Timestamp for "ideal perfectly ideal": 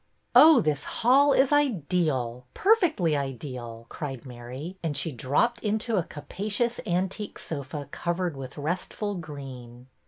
1.51-3.85